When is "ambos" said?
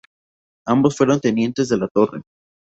0.65-0.97